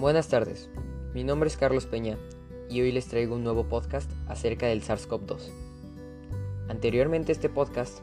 [0.00, 0.70] Buenas tardes,
[1.12, 2.16] mi nombre es Carlos Peña
[2.70, 5.50] y hoy les traigo un nuevo podcast acerca del SARS-CoV-2.
[6.70, 7.98] Anteriormente a este podcast,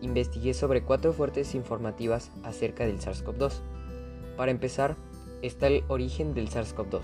[0.00, 3.60] investigué sobre cuatro fuertes informativas acerca del SARS-CoV-2.
[4.36, 4.96] Para empezar,
[5.40, 7.02] está el origen del SARS-CoV-2.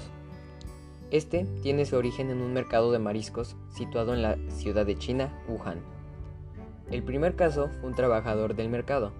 [1.12, 5.40] Este tiene su origen en un mercado de mariscos situado en la ciudad de China,
[5.46, 5.78] Wuhan.
[6.90, 9.12] El primer caso fue un trabajador del mercado.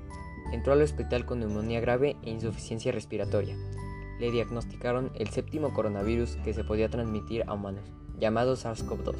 [0.50, 3.56] Entró al hospital con neumonía grave e insuficiencia respiratoria
[4.18, 7.85] le diagnosticaron el séptimo coronavirus que se podía transmitir a humanos,
[8.18, 9.17] llamado SARS-CoV-2.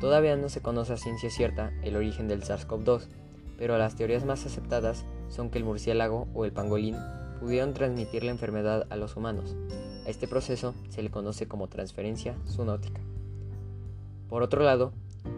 [0.00, 3.08] Todavía no se conoce a ciencia cierta el origen del SARS-CoV-2,
[3.58, 6.96] pero las teorías más aceptadas son que el murciélago o el pangolín
[7.40, 9.56] pudieron transmitir la enfermedad a los humanos.
[10.06, 13.00] A este proceso se le conoce como transferencia zoonótica.
[14.28, 14.92] Por otro lado,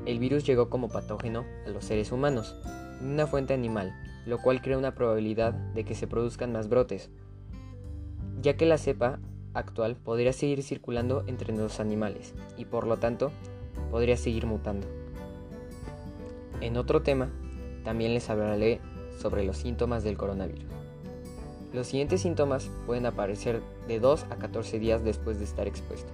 [0.06, 2.56] el virus llegó como patógeno a los seres humanos,
[3.00, 3.94] de una fuente animal,
[4.26, 7.10] lo cual crea una probabilidad de que se produzcan más brotes,
[8.40, 9.18] ya que la cepa
[9.54, 13.30] actual podría seguir circulando entre los animales y por lo tanto
[13.90, 14.86] podría seguir mutando.
[16.60, 17.30] En otro tema,
[17.84, 18.80] también les hablaré
[19.18, 20.66] sobre los síntomas del coronavirus.
[21.72, 26.12] Los siguientes síntomas pueden aparecer de 2 a 14 días después de estar expuesto.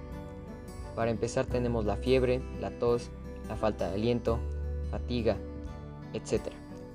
[0.95, 3.09] Para empezar tenemos la fiebre, la tos,
[3.47, 4.39] la falta de aliento,
[4.91, 5.37] fatiga,
[6.13, 6.41] etc.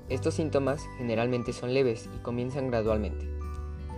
[0.08, 3.39] Estos síntomas generalmente son leves y comienzan gradualmente.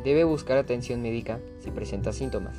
[0.05, 2.56] Debe buscar atención médica si presenta síntomas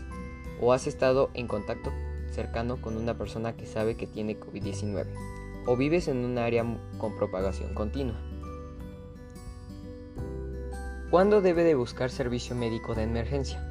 [0.62, 1.92] o has estado en contacto
[2.32, 5.06] cercano con una persona que sabe que tiene COVID-19
[5.66, 6.66] o vives en un área
[6.98, 8.20] con propagación continua.
[11.10, 13.62] ¿Cuándo debe de buscar servicio médico de emergencia?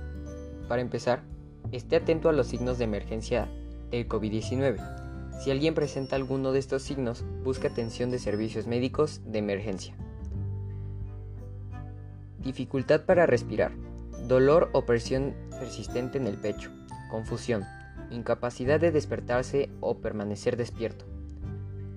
[0.68, 1.24] Para empezar,
[1.72, 3.48] esté atento a los signos de emergencia
[3.90, 5.40] del COVID-19.
[5.42, 9.96] Si alguien presenta alguno de estos signos, busca atención de servicios médicos de emergencia.
[12.42, 13.72] Dificultad para respirar.
[14.26, 16.70] Dolor o presión persistente en el pecho.
[17.10, 17.64] Confusión.
[18.10, 21.04] Incapacidad de despertarse o permanecer despierto.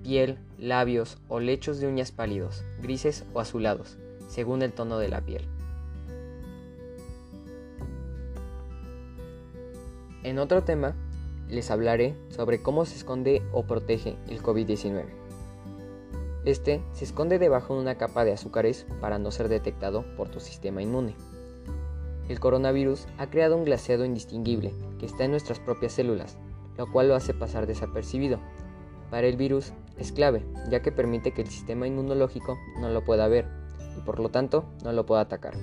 [0.02, 3.98] Piel, labios o lechos de uñas pálidos, grises o azulados,
[4.28, 5.48] según el tono de la piel.
[10.22, 10.94] En otro tema,
[11.48, 15.25] les hablaré sobre cómo se esconde o protege el COVID-19.
[16.46, 20.38] Este se esconde debajo de una capa de azúcares para no ser detectado por tu
[20.38, 21.16] sistema inmune.
[22.28, 26.38] El coronavirus ha creado un glaseado indistinguible que está en nuestras propias células,
[26.78, 28.38] lo cual lo hace pasar desapercibido.
[29.10, 33.26] Para el virus es clave, ya que permite que el sistema inmunológico no lo pueda
[33.26, 33.48] ver
[33.98, 35.54] y por lo tanto no lo pueda atacar.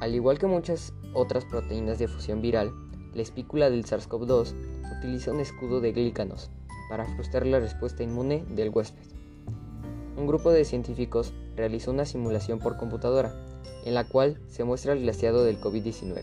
[0.00, 2.72] Al igual que muchas otras proteínas de fusión viral,
[3.14, 4.54] la espícula del SARS-CoV-2
[5.00, 6.52] utiliza un escudo de glícanos
[6.88, 9.16] para frustrar la respuesta inmune del huésped
[10.16, 13.34] un grupo de científicos realizó una simulación por computadora,
[13.84, 16.22] en la cual se muestra el glaciado del COVID-19,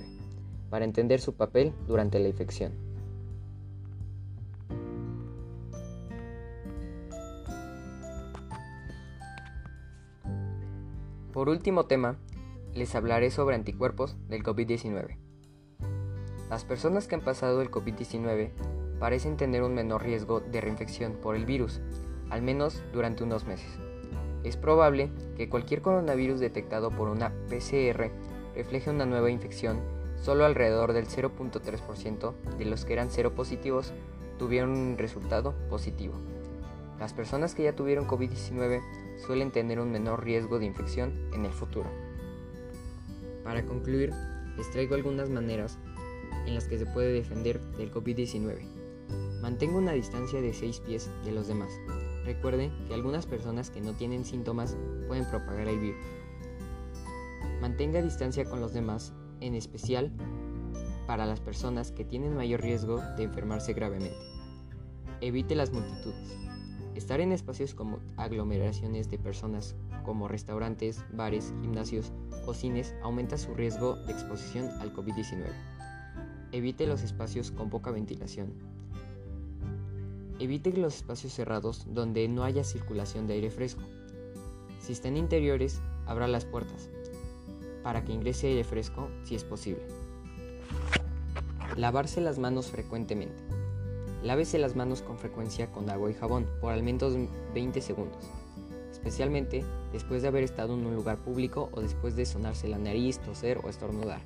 [0.69, 2.73] para entender su papel durante la infección.
[11.31, 12.17] Por último tema,
[12.73, 15.17] les hablaré sobre anticuerpos del COVID-19.
[16.49, 18.51] Las personas que han pasado el COVID-19
[18.99, 21.81] parecen tener un menor riesgo de reinfección por el virus,
[22.29, 23.69] al menos durante unos meses.
[24.43, 28.11] Es probable que cualquier coronavirus detectado por una PCR
[28.55, 29.79] refleje una nueva infección,
[30.21, 33.93] solo alrededor del 0.3% de los que eran positivos
[34.37, 36.13] tuvieron un resultado positivo.
[36.99, 38.81] Las personas que ya tuvieron COVID-19
[39.25, 41.89] suelen tener un menor riesgo de infección en el futuro.
[43.43, 44.11] Para concluir,
[44.57, 45.77] les traigo algunas maneras
[46.45, 49.39] en las que se puede defender del COVID-19.
[49.41, 51.71] Mantenga una distancia de 6 pies de los demás.
[52.25, 56.05] Recuerde que algunas personas que no tienen síntomas pueden propagar el virus.
[57.61, 60.11] Mantenga distancia con los demás, en especial
[61.07, 64.17] para las personas que tienen mayor riesgo de enfermarse gravemente.
[65.21, 66.37] Evite las multitudes.
[66.95, 72.11] Estar en espacios como aglomeraciones de personas como restaurantes, bares, gimnasios
[72.45, 75.47] o cines aumenta su riesgo de exposición al COVID-19.
[76.51, 78.53] Evite los espacios con poca ventilación,
[80.43, 83.81] Evite los espacios cerrados donde no haya circulación de aire fresco.
[84.81, 86.89] Si están interiores, abra las puertas
[87.81, 89.83] para que ingrese aire fresco si es posible.
[91.77, 93.41] Lavarse las manos frecuentemente.
[94.21, 97.13] Lávese las manos con frecuencia con agua y jabón por al menos
[97.53, 98.25] 20 segundos,
[98.91, 99.63] especialmente
[99.93, 103.61] después de haber estado en un lugar público o después de sonarse la nariz, toser
[103.63, 104.19] o estornudar.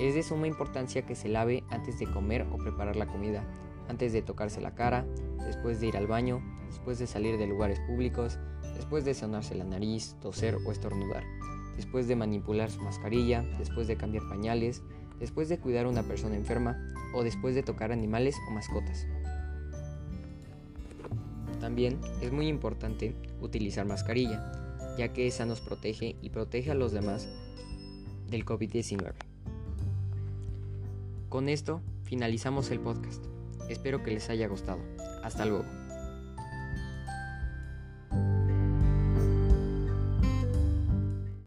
[0.00, 3.44] Es de suma importancia que se lave antes de comer o preparar la comida
[3.92, 5.04] antes de tocarse la cara,
[5.46, 8.38] después de ir al baño, después de salir de lugares públicos,
[8.74, 11.22] después de sonarse la nariz, toser o estornudar,
[11.76, 14.82] después de manipular su mascarilla, después de cambiar pañales,
[15.20, 16.78] después de cuidar a una persona enferma
[17.14, 19.06] o después de tocar animales o mascotas.
[21.60, 26.92] También es muy importante utilizar mascarilla, ya que esa nos protege y protege a los
[26.92, 27.28] demás
[28.30, 29.12] del COVID-19.
[31.28, 33.22] Con esto finalizamos el podcast.
[33.68, 34.80] Espero que les haya gustado.
[35.22, 35.64] Hasta luego.